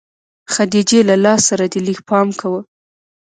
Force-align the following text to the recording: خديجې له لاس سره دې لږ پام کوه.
خديجې 0.53 0.99
له 1.09 1.15
لاس 1.23 1.41
سره 1.49 1.65
دې 1.71 1.79
لږ 1.87 1.99
پام 2.09 2.27
کوه. 2.41 2.59